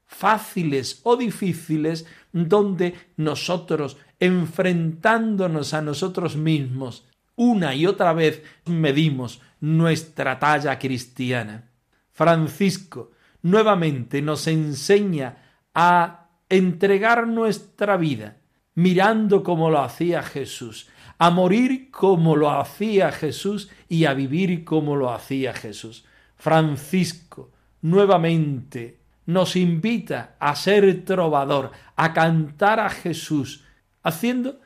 fáciles 0.06 1.02
o 1.04 1.16
difíciles 1.16 2.06
donde 2.32 2.96
nosotros, 3.18 3.98
enfrentándonos 4.20 5.74
a 5.74 5.82
nosotros 5.82 6.36
mismos, 6.36 7.08
una 7.42 7.74
y 7.74 7.88
otra 7.88 8.14
vez 8.14 8.44
medimos 8.66 9.42
nuestra 9.62 10.38
talla 10.38 10.78
cristiana. 10.78 11.72
Francisco 12.12 13.14
nuevamente 13.42 14.22
nos 14.22 14.46
enseña 14.46 15.38
a 15.74 16.28
entregar 16.50 17.28
nuestra 17.28 17.98
vida, 17.98 18.38
mirando 18.76 19.42
como 19.42 19.72
lo 19.72 19.82
hacía 19.82 20.22
Jesús, 20.22 20.88
a 21.18 21.32
morir 21.32 21.90
como 21.90 22.36
lo 22.36 22.52
hacía 22.52 23.12
Jesús 23.12 23.72
y 23.90 24.06
a 24.06 24.14
vivir 24.14 24.64
como 24.64 24.96
lo 24.96 25.12
hacía 25.12 25.52
Jesús. 25.52 26.06
Francisco 26.36 27.50
nuevamente 27.82 29.00
nos 29.26 29.56
invita 29.56 30.36
a 30.40 30.56
ser 30.56 31.04
trovador, 31.06 31.72
a 31.96 32.14
cantar 32.14 32.80
a 32.80 32.90
Jesús, 32.92 33.64
haciendo 34.04 34.60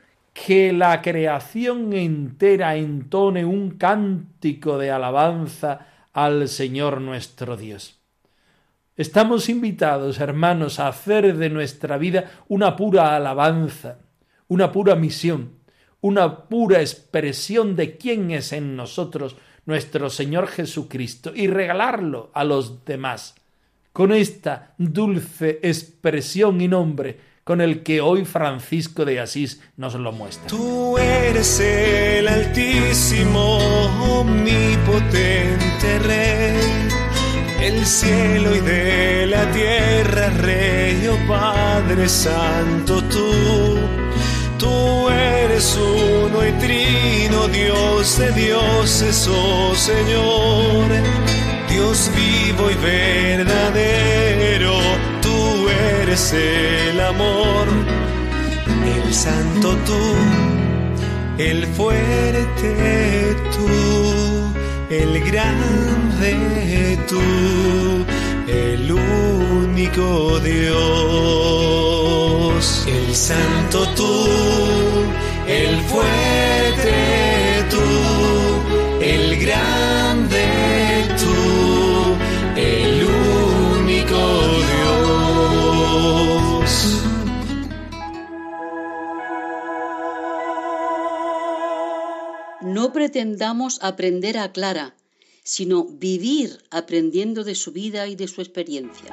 que 0.44 0.70
la 0.70 1.00
creación 1.00 1.94
entera 1.94 2.76
entone 2.76 3.46
un 3.46 3.70
cántico 3.70 4.76
de 4.76 4.90
alabanza 4.90 5.86
al 6.12 6.48
Señor 6.48 7.00
nuestro 7.00 7.56
Dios. 7.56 7.98
Estamos 8.96 9.48
invitados, 9.48 10.20
hermanos, 10.20 10.78
a 10.78 10.88
hacer 10.88 11.36
de 11.36 11.48
nuestra 11.48 11.96
vida 11.96 12.30
una 12.48 12.76
pura 12.76 13.16
alabanza, 13.16 13.98
una 14.48 14.72
pura 14.72 14.94
misión, 14.94 15.52
una 16.02 16.44
pura 16.48 16.80
expresión 16.80 17.74
de 17.74 17.96
quién 17.96 18.30
es 18.30 18.52
en 18.52 18.76
nosotros 18.76 19.36
nuestro 19.64 20.10
Señor 20.10 20.48
Jesucristo 20.48 21.32
y 21.34 21.46
regalarlo 21.46 22.30
a 22.34 22.44
los 22.44 22.84
demás 22.84 23.34
con 23.92 24.12
esta 24.12 24.74
dulce 24.76 25.60
expresión 25.62 26.60
y 26.60 26.68
nombre 26.68 27.35
con 27.46 27.60
el 27.60 27.84
que 27.84 28.00
hoy 28.00 28.24
Francisco 28.24 29.04
de 29.04 29.20
Asís 29.20 29.60
nos 29.76 29.94
lo 29.94 30.10
muestra. 30.10 30.48
Tú 30.48 30.98
eres 30.98 31.60
el 31.60 32.26
altísimo, 32.26 33.58
omnipotente 34.18 35.98
Rey, 36.00 36.88
el 37.62 37.86
cielo 37.86 38.52
y 38.52 38.58
de 38.58 39.26
la 39.28 39.48
tierra, 39.52 40.30
Rey, 40.40 41.06
oh 41.06 41.28
Padre 41.28 42.08
Santo, 42.08 43.00
tú. 43.04 43.78
Tú 44.58 45.08
eres 45.08 45.76
uno 45.76 46.44
y 46.44 46.50
trino, 46.54 47.46
Dios 47.46 48.18
de 48.18 48.32
dioses, 48.32 49.28
oh 49.30 49.72
Señor, 49.76 50.86
Dios 51.70 52.10
vivo 52.16 52.72
y 52.72 52.74
verdadero, 52.74 54.05
eres 56.16 56.32
el 56.32 56.98
amor, 57.00 57.68
el 58.96 59.12
santo 59.12 59.76
tú, 59.84 60.14
el 61.36 61.66
fuerte 61.66 63.36
tú, 63.54 63.68
el 64.88 65.20
grande 65.24 66.98
tú, 67.06 67.20
el 68.50 68.90
único 68.90 70.40
Dios, 70.40 70.76
el 72.86 73.14
santo 73.14 73.86
tú, 73.94 74.26
el 75.46 75.82
fuerte 75.82 77.25
pretendamos 92.96 93.78
aprender 93.82 94.38
a 94.38 94.52
Clara, 94.52 94.94
sino 95.42 95.84
vivir 95.84 96.56
aprendiendo 96.70 97.44
de 97.44 97.54
su 97.54 97.70
vida 97.70 98.06
y 98.06 98.16
de 98.16 98.26
su 98.26 98.40
experiencia. 98.40 99.10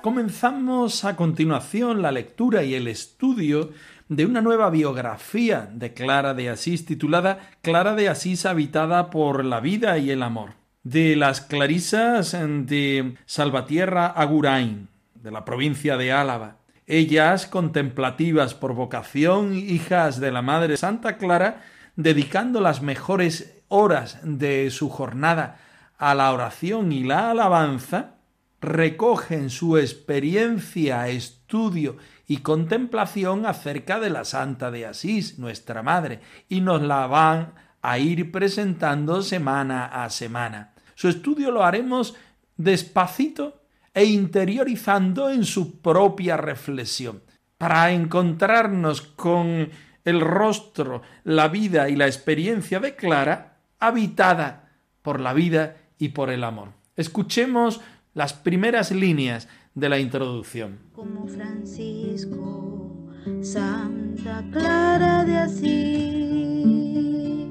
Comenzamos 0.00 1.04
a 1.04 1.16
continuación 1.16 2.02
la 2.02 2.12
lectura 2.12 2.62
y 2.62 2.74
el 2.74 2.86
estudio 2.86 3.72
de 4.08 4.26
una 4.26 4.40
nueva 4.40 4.70
biografía 4.70 5.68
de 5.74 5.92
Clara 5.92 6.32
de 6.32 6.50
Asís 6.50 6.86
titulada 6.86 7.50
Clara 7.62 7.96
de 7.96 8.08
Asís 8.08 8.46
habitada 8.46 9.10
por 9.10 9.44
la 9.44 9.58
vida 9.58 9.98
y 9.98 10.12
el 10.12 10.22
amor, 10.22 10.52
de 10.84 11.16
las 11.16 11.40
clarisas 11.40 12.30
de 12.30 13.16
Salvatierra 13.26 14.06
Agurain, 14.06 14.86
de 15.16 15.32
la 15.32 15.44
provincia 15.44 15.96
de 15.96 16.12
Álava. 16.12 16.63
Ellas, 16.86 17.46
contemplativas 17.46 18.54
por 18.54 18.74
vocación, 18.74 19.54
hijas 19.54 20.20
de 20.20 20.30
la 20.30 20.42
Madre 20.42 20.76
Santa 20.76 21.16
Clara, 21.16 21.62
dedicando 21.96 22.60
las 22.60 22.82
mejores 22.82 23.62
horas 23.68 24.18
de 24.22 24.70
su 24.70 24.90
jornada 24.90 25.58
a 25.96 26.14
la 26.14 26.30
oración 26.32 26.92
y 26.92 27.04
la 27.04 27.30
alabanza, 27.30 28.16
recogen 28.60 29.48
su 29.48 29.78
experiencia, 29.78 31.08
estudio 31.08 31.96
y 32.26 32.38
contemplación 32.38 33.46
acerca 33.46 33.98
de 33.98 34.10
la 34.10 34.24
Santa 34.24 34.70
de 34.70 34.86
Asís, 34.86 35.38
nuestra 35.38 35.82
Madre, 35.82 36.20
y 36.48 36.60
nos 36.60 36.82
la 36.82 37.06
van 37.06 37.54
a 37.80 37.98
ir 37.98 38.30
presentando 38.30 39.22
semana 39.22 39.86
a 39.86 40.10
semana. 40.10 40.74
Su 40.94 41.08
estudio 41.08 41.50
lo 41.50 41.64
haremos 41.64 42.14
despacito 42.56 43.63
e 43.94 44.04
interiorizando 44.04 45.30
en 45.30 45.44
su 45.44 45.80
propia 45.80 46.36
reflexión, 46.36 47.22
para 47.56 47.92
encontrarnos 47.92 49.00
con 49.00 49.70
el 50.04 50.20
rostro, 50.20 51.02
la 51.22 51.48
vida 51.48 51.88
y 51.88 51.96
la 51.96 52.06
experiencia 52.06 52.80
de 52.80 52.96
Clara, 52.96 53.58
habitada 53.78 54.70
por 55.02 55.20
la 55.20 55.32
vida 55.32 55.76
y 55.98 56.10
por 56.10 56.30
el 56.30 56.44
amor. 56.44 56.70
Escuchemos 56.96 57.80
las 58.12 58.32
primeras 58.32 58.90
líneas 58.90 59.48
de 59.74 59.88
la 59.88 59.98
introducción. 59.98 60.78
como 60.92 61.26
Francisco, 61.26 63.10
Santa 63.42 64.44
Clara 64.52 65.24
de 65.24 65.36
Asís, 65.36 67.48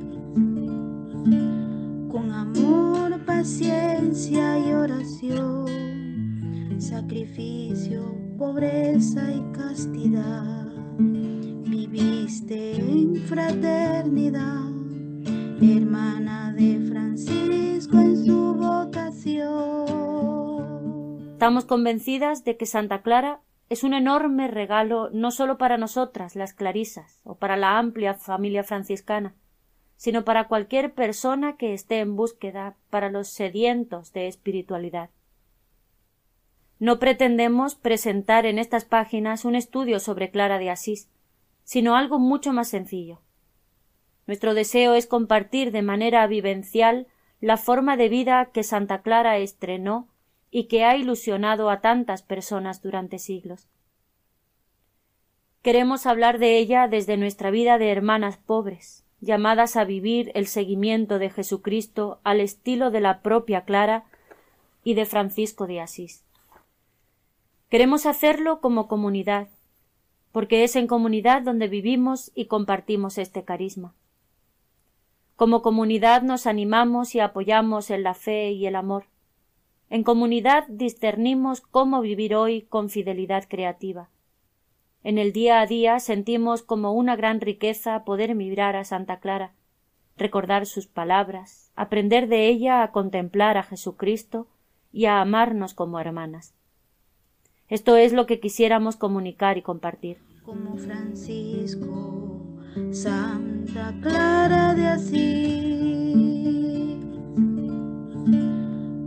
con 2.10 2.32
amor, 2.32 3.20
paciencia 3.26 4.60
y 4.60 4.74
oración, 4.74 5.63
sacrificio, 6.84 8.16
pobreza 8.38 9.32
y 9.32 9.42
castidad, 9.54 10.68
viviste 10.98 12.76
en 12.76 13.16
fraternidad, 13.26 14.70
hermana 15.62 16.52
de 16.52 16.86
Francisco 16.90 17.98
en 17.98 18.26
su 18.26 18.54
vocación. 18.56 19.84
Estamos 21.32 21.64
convencidas 21.64 22.44
de 22.44 22.58
que 22.58 22.66
Santa 22.66 23.02
Clara 23.02 23.40
es 23.70 23.86
un 23.86 23.94
enorme 23.94 24.50
regalo 24.50 25.10
no 25.12 25.32
solo 25.32 25.58
para 25.58 25.78
nosotras, 25.78 26.36
las 26.36 26.54
clarisas, 26.54 27.22
o 27.24 27.36
para 27.36 27.56
la 27.56 27.80
amplia 27.80 28.14
familia 28.14 28.66
franciscana, 28.66 29.36
sino 29.96 30.26
para 30.26 30.50
cualquier 30.50 30.94
persona 30.94 31.56
que 31.56 31.74
esté 31.74 32.00
en 32.02 32.18
búsqueda, 32.18 32.76
para 32.90 33.10
los 33.10 33.30
sedientos 33.30 34.12
de 34.12 34.28
espiritualidad. 34.28 35.10
No 36.80 37.00
pretendemos 37.00 37.76
presentar 37.76 38.46
en 38.46 38.60
estas 38.60 38.86
páginas 38.86 39.46
un 39.46 39.56
estudio 39.56 40.00
sobre 40.00 40.32
Clara 40.32 40.60
de 40.60 40.70
Asís, 40.70 41.10
sino 41.64 41.96
algo 41.96 42.20
mucho 42.20 42.54
más 42.54 42.68
sencillo. 42.68 43.22
Nuestro 44.28 44.54
deseo 44.54 44.94
es 44.94 45.08
compartir 45.08 45.72
de 45.72 45.82
manera 45.82 46.26
vivencial 46.28 47.08
la 47.42 47.58
forma 47.58 47.98
de 47.98 48.10
vida 48.10 48.50
que 48.54 48.64
Santa 48.64 49.02
Clara 49.02 49.38
estrenó 49.38 50.08
y 50.50 50.66
que 50.66 50.86
ha 50.86 50.96
ilusionado 50.96 51.70
a 51.70 51.82
tantas 51.82 52.22
personas 52.22 52.82
durante 52.82 53.20
siglos. 53.20 53.68
Queremos 55.62 56.06
hablar 56.06 56.40
de 56.40 56.58
ella 56.58 56.88
desde 56.88 57.18
nuestra 57.18 57.50
vida 57.50 57.78
de 57.78 57.92
hermanas 57.92 58.38
pobres, 58.38 59.04
llamadas 59.20 59.78
a 59.78 59.86
vivir 59.86 60.32
el 60.36 60.48
seguimiento 60.48 61.20
de 61.20 61.30
Jesucristo 61.30 62.20
al 62.24 62.40
estilo 62.42 62.92
de 62.92 63.00
la 63.00 63.22
propia 63.22 63.62
Clara 63.62 64.04
y 64.84 64.94
de 64.94 65.06
Francisco 65.06 65.66
de 65.66 65.80
Asís. 65.80 66.23
Queremos 67.74 68.06
hacerlo 68.06 68.62
como 68.62 68.88
comunidad, 68.88 69.48
porque 70.32 70.64
es 70.64 70.76
en 70.76 70.86
comunidad 70.86 71.42
donde 71.42 71.68
vivimos 71.68 72.32
y 72.36 72.46
compartimos 72.46 73.18
este 73.18 73.46
carisma. 73.46 73.96
Como 75.36 75.64
comunidad 75.64 76.22
nos 76.22 76.46
animamos 76.46 77.16
y 77.16 77.20
apoyamos 77.20 77.90
en 77.90 78.04
la 78.04 78.14
fe 78.14 78.52
y 78.52 78.68
el 78.68 78.76
amor. 78.76 79.06
En 79.90 80.04
comunidad 80.04 80.68
discernimos 80.68 81.62
cómo 81.62 82.02
vivir 82.02 82.36
hoy 82.36 82.62
con 82.62 82.92
fidelidad 82.92 83.46
creativa. 83.50 84.12
En 85.04 85.18
el 85.18 85.34
día 85.34 85.60
a 85.60 85.66
día 85.66 86.00
sentimos 86.00 86.62
como 86.62 86.92
una 86.94 87.16
gran 87.16 87.42
riqueza 87.42 88.04
poder 88.04 88.36
mirar 88.36 88.76
a 88.76 88.84
Santa 88.84 89.20
Clara, 89.20 89.56
recordar 90.16 90.68
sus 90.68 90.86
palabras, 90.86 91.72
aprender 91.76 92.28
de 92.28 92.50
ella 92.50 92.84
a 92.84 92.92
contemplar 92.92 93.58
a 93.58 93.64
Jesucristo 93.64 94.46
y 94.92 95.06
a 95.06 95.22
amarnos 95.22 95.74
como 95.74 96.00
hermanas. 96.00 96.54
Esto 97.70 97.96
es 97.96 98.12
lo 98.12 98.26
que 98.26 98.40
quisiéramos 98.40 98.98
comunicar 98.98 99.58
y 99.58 99.62
compartir. 99.62 100.18
como 100.44 100.78
Francisco, 100.78 102.42
Santa 102.92 103.94
Clara 104.02 104.76
de 104.76 104.88
Asís, 104.88 106.98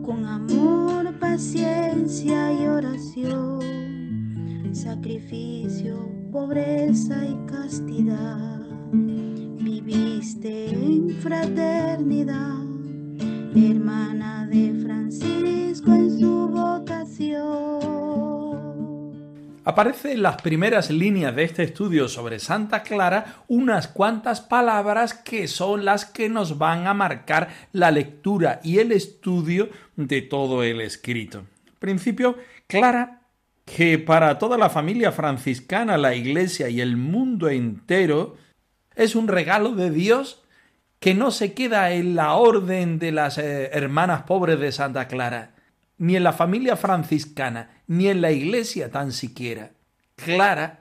con 0.03 0.25
amor, 0.25 1.13
paciencia 1.19 2.53
y 2.55 2.67
oración, 2.67 3.61
sacrificio, 4.73 6.09
pobreza 6.33 7.23
y 7.27 7.37
castidad, 7.47 8.61
viviste 9.61 10.71
en 10.71 11.11
fraternidad, 11.21 12.65
hermana 13.55 14.47
de 14.47 14.75
Francisco 14.83 15.36
Aparece 19.69 20.13
en 20.13 20.23
las 20.23 20.41
primeras 20.43 20.91
líneas 20.91 21.35
de 21.35 21.43
este 21.43 21.65
estudio 21.65 22.09
sobre 22.09 22.39
Santa 22.39 22.85
Clara 22.85 23.43
unas 23.49 23.89
cuantas 23.89 24.41
palabras 24.41 25.13
que 25.13 25.49
son 25.49 25.85
las 25.85 26.05
que 26.05 26.29
nos 26.29 26.57
van 26.57 26.87
a 26.87 26.95
marcar 26.95 27.49
la 27.73 27.91
lectura 27.91 28.61
y 28.63 28.79
el 28.79 28.93
estudio 28.93 29.69
de 29.97 30.23
todo 30.23 30.63
el 30.63 30.81
escrito. 30.81 31.47
Principio, 31.81 32.37
Clara, 32.69 33.23
que 33.65 33.99
para 33.99 34.39
toda 34.39 34.57
la 34.57 34.71
familia 34.71 35.11
franciscana, 35.11 35.99
la 35.99 36.15
Iglesia 36.15 36.69
y 36.69 36.81
el 36.81 36.97
mundo 36.97 37.49
entero, 37.49 38.37
es 38.95 39.17
un 39.17 39.27
regalo 39.27 39.73
de 39.73 39.91
Dios 39.91 40.45
que 41.01 41.13
no 41.13 41.33
se 41.33 41.55
queda 41.55 41.91
en 41.91 42.15
la 42.15 42.35
orden 42.35 43.01
de 43.01 43.11
las 43.11 43.37
eh, 43.37 43.71
hermanas 43.73 44.23
pobres 44.23 44.61
de 44.61 44.71
Santa 44.71 45.09
Clara, 45.09 45.56
ni 45.99 46.17
en 46.17 46.25
la 46.25 46.33
familia 46.33 46.77
franciscana, 46.77 47.83
ni 47.87 48.09
en 48.09 48.21
la 48.21 48.33
iglesia 48.33 48.91
tan 48.91 49.13
siquiera. 49.13 49.73
Clara, 50.15 50.81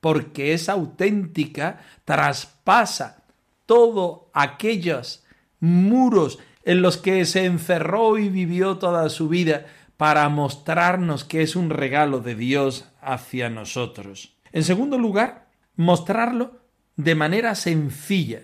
porque 0.00 0.52
es 0.52 0.68
auténtica, 0.68 1.80
traspasa 2.04 3.24
todos 3.66 4.22
aquellos 4.32 5.24
muros 5.60 6.38
en 6.64 6.82
los 6.82 6.96
que 6.96 7.24
se 7.24 7.44
encerró 7.44 8.18
y 8.18 8.28
vivió 8.28 8.78
toda 8.78 9.08
su 9.08 9.28
vida 9.28 9.66
para 9.96 10.28
mostrarnos 10.28 11.24
que 11.24 11.42
es 11.42 11.56
un 11.56 11.70
regalo 11.70 12.20
de 12.20 12.34
Dios 12.34 12.86
hacia 13.00 13.48
nosotros. 13.48 14.36
En 14.52 14.64
segundo 14.64 14.98
lugar, 14.98 15.48
mostrarlo 15.76 16.60
de 16.96 17.14
manera 17.14 17.54
sencilla, 17.54 18.42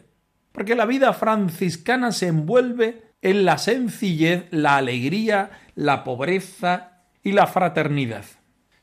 porque 0.53 0.75
la 0.75 0.87
vida 0.87 1.13
franciscana 1.13 2.13
se 2.13 2.29
envuelve 2.29 3.03
en 3.23 3.45
la 3.45 3.59
sencillez, 3.59 4.47
la 4.51 4.77
alegría, 4.77 5.51
la 5.75 6.05
pobreza 6.05 7.03
y 7.23 7.33
la 7.33 7.47
fraternidad. 7.47 8.25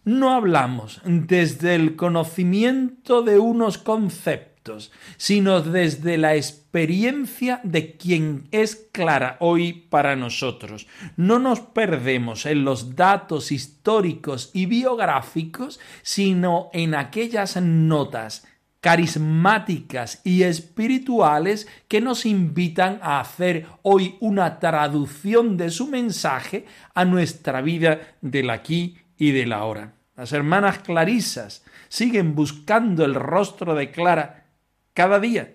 No 0.06 0.32
hablamos 0.32 1.02
desde 1.04 1.76
el 1.76 1.96
conocimiento 1.96 3.22
de 3.22 3.38
unos 3.38 3.78
conceptos, 3.78 4.92
sino 5.18 5.62
desde 5.62 6.18
la 6.18 6.36
experiencia 6.36 7.60
de 7.64 7.98
quien 7.98 8.48
es 8.52 8.88
clara 8.92 9.38
hoy 9.40 9.74
para 9.74 10.16
nosotros. 10.16 10.88
No 11.18 11.40
nos 11.40 11.60
perdemos 11.60 12.46
en 12.46 12.64
los 12.64 12.96
datos 12.96 13.52
históricos 13.52 14.52
y 14.54 14.66
biográficos, 14.66 15.80
sino 16.02 16.70
en 16.74 16.96
aquellas 16.96 17.62
notas 17.62 18.48
carismáticas 18.82 20.22
y 20.24 20.44
espirituales 20.44 21.68
que 21.88 22.02
nos 22.02 22.26
invitan 22.26 23.00
a 23.02 23.20
hacer 23.20 23.66
hoy 23.82 24.16
una 24.22 24.60
traducción 24.60 25.58
de 25.58 25.70
su 25.70 25.88
mensaje 25.88 26.66
a 26.94 27.06
nuestra 27.06 27.62
vida 27.62 28.00
del 28.22 28.50
aquí 28.50 28.98
y 29.18 29.32
del 29.32 29.52
ahora. 29.54 29.94
Las 30.16 30.32
hermanas 30.34 30.80
clarisas 30.80 31.64
siguen 31.90 32.36
buscando 32.36 33.06
el 33.06 33.16
rostro 33.16 33.76
de 33.76 33.92
Clara 33.92 34.46
cada 34.94 35.20
día 35.20 35.54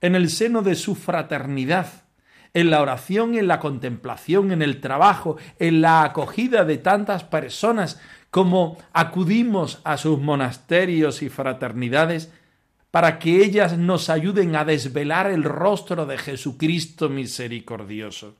en 0.00 0.14
el 0.14 0.30
seno 0.30 0.62
de 0.62 0.74
su 0.74 0.94
fraternidad, 0.94 2.04
en 2.52 2.70
la 2.70 2.82
oración, 2.82 3.34
en 3.34 3.48
la 3.48 3.58
contemplación, 3.58 4.52
en 4.52 4.62
el 4.62 4.80
trabajo, 4.80 5.38
en 5.58 5.80
la 5.80 6.04
acogida 6.04 6.64
de 6.64 6.78
tantas 6.78 7.24
personas 7.24 8.00
como 8.30 8.78
acudimos 8.92 9.80
a 9.84 9.96
sus 9.96 10.20
monasterios 10.20 11.22
y 11.22 11.28
fraternidades 11.28 12.32
para 12.94 13.18
que 13.18 13.44
ellas 13.44 13.76
nos 13.76 14.08
ayuden 14.08 14.54
a 14.54 14.64
desvelar 14.64 15.26
el 15.26 15.42
rostro 15.42 16.06
de 16.06 16.16
Jesucristo 16.16 17.08
misericordioso. 17.08 18.36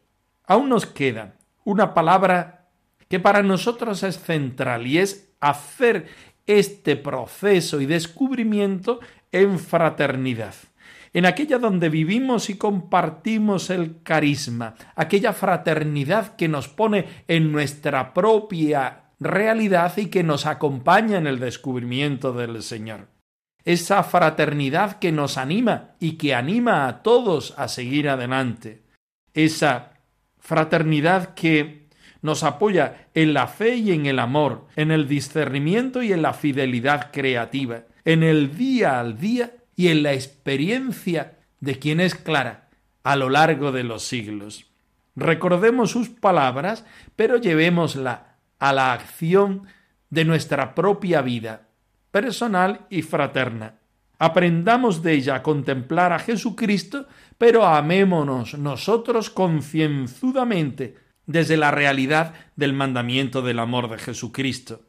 Aún 0.47 0.69
nos 0.69 0.87
queda 0.87 1.35
una 1.65 1.93
palabra 1.93 2.69
que 3.09 3.19
para 3.19 3.43
nosotros 3.43 4.05
es 4.05 4.17
central 4.17 4.87
y 4.87 4.99
es 4.99 5.35
hacer 5.41 6.07
este 6.47 6.95
proceso 6.95 7.81
y 7.81 7.87
descubrimiento 7.87 9.01
en 9.33 9.59
fraternidad, 9.59 10.55
en 11.13 11.27
aquella 11.27 11.59
donde 11.59 11.89
vivimos 11.89 12.49
y 12.49 12.57
compartimos 12.57 13.71
el 13.71 14.05
carisma, 14.05 14.77
aquella 14.95 15.33
fraternidad 15.33 16.37
que 16.37 16.47
nos 16.47 16.69
pone 16.69 17.07
en 17.27 17.51
nuestra 17.51 18.15
propia 18.15 19.07
realidad 19.19 19.97
y 19.97 20.07
que 20.07 20.23
nos 20.23 20.47
acompaña 20.47 21.19
en 21.19 21.27
el 21.27 21.41
descubrimiento 21.41 22.33
del 22.33 22.63
Señor 22.63 23.14
esa 23.65 24.03
fraternidad 24.03 24.99
que 24.99 25.13
nos 25.13 25.39
anima 25.39 25.93
y 25.99 26.13
que 26.13 26.35
anima 26.35 26.87
a 26.87 27.03
todos 27.03 27.55
a 27.57 27.69
seguir 27.69 28.09
adelante, 28.09 28.83
esa 29.33 29.93
fraternidad 30.39 31.35
que 31.35 31.89
nos 32.21 32.43
apoya 32.43 33.09
en 33.15 33.35
la 33.35 33.47
fe 33.47 33.77
y 33.77 33.93
en 33.93 34.07
el 34.07 34.19
amor, 34.19 34.67
en 34.77 34.91
el 34.91 35.09
discernimiento 35.09 36.03
y 36.03 36.13
en 36.13 36.23
la 36.23 36.33
fidelidad 36.33 37.11
creativa, 37.13 37.85
en 38.05 38.23
el 38.23 38.57
día 38.57 39.01
al 39.01 39.19
día 39.19 39.53
y 39.77 39.89
en 39.89 40.03
la 40.03 40.13
experiencia 40.13 41.39
de 41.61 41.79
quien 41.79 42.01
es 42.01 42.15
clara 42.15 42.69
a 43.03 43.17
lo 43.17 43.29
largo 43.29 43.73
de 43.73 43.85
los 43.85 44.05
siglos. 44.05 44.67
Recordemos 45.17 45.91
sus 45.91 46.09
palabras, 46.09 46.85
pero 47.15 47.37
llevémosla 47.37 48.37
a 48.59 48.73
la 48.73 48.93
acción 48.93 49.67
de 50.11 50.25
nuestra 50.25 50.75
propia 50.75 51.23
vida, 51.23 51.69
personal 52.15 52.87
y 52.91 53.03
fraterna. 53.03 53.75
Aprendamos 54.21 55.03
de 55.03 55.15
ella 55.15 55.35
a 55.35 55.43
contemplar 55.43 56.13
a 56.13 56.21
Jesucristo, 56.21 57.09
pero 57.39 57.67
amémonos 57.67 58.57
nosotros 58.57 59.31
concienzudamente 59.31 60.95
desde 61.27 61.57
la 61.57 61.73
realidad 61.73 62.35
del 62.55 62.73
mandamiento 62.73 63.43
del 63.43 63.59
amor 63.59 63.91
de 63.91 63.99
Jesucristo. 63.99 64.83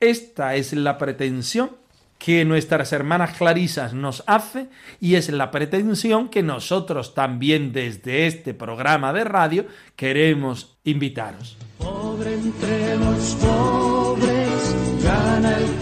Esta 0.00 0.56
es 0.56 0.72
la 0.72 0.98
pretensión 0.98 1.70
que 2.18 2.44
nuestras 2.44 2.92
hermanas 2.92 3.36
clarisas 3.36 3.94
nos 3.94 4.24
hace 4.26 4.66
y 4.98 5.14
es 5.14 5.28
la 5.30 5.52
pretensión 5.52 6.30
que 6.30 6.42
nosotros 6.42 7.14
también 7.14 7.72
desde 7.72 8.26
este 8.26 8.54
programa 8.54 9.12
de 9.12 9.22
radio 9.22 9.66
queremos 9.94 10.78
invitaros. 10.82 11.56
Pobre 11.78 12.34
entre 12.34 12.96
los 12.96 13.36
pobres, 13.36 15.04
gana 15.04 15.58
el 15.58 15.81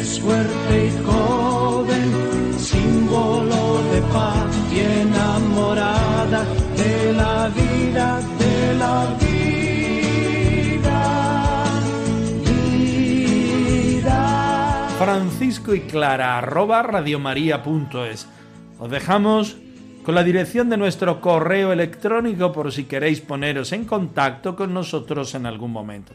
Eres 0.00 0.16
y 0.18 0.22
joven, 1.04 2.58
símbolo 2.58 3.82
de 3.92 4.00
paz 4.10 4.48
y 4.72 4.78
enamorada 4.80 6.46
de 6.74 7.12
la 7.12 7.50
vida, 7.50 8.22
de 8.38 8.74
la 8.78 9.14
vida. 9.20 9.34
Francisco 14.98 15.74
y 15.74 15.80
Clara 15.80 16.38
arroba 16.38 16.82
radiomaria.es. 16.82 18.26
Os 18.78 18.90
dejamos 18.90 19.58
con 20.02 20.14
la 20.14 20.24
dirección 20.24 20.70
de 20.70 20.78
nuestro 20.78 21.20
correo 21.20 21.74
electrónico 21.74 22.52
por 22.52 22.72
si 22.72 22.84
queréis 22.84 23.20
poneros 23.20 23.72
en 23.72 23.84
contacto 23.84 24.56
con 24.56 24.72
nosotros 24.72 25.34
en 25.34 25.44
algún 25.44 25.72
momento. 25.72 26.14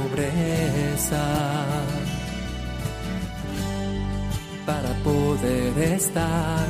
poder 5.41 5.93
estar 5.95 6.67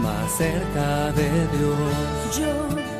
más 0.00 0.30
cerca 0.36 1.12
de 1.12 1.30
Dios. 1.56 2.38
Yo 2.38 2.93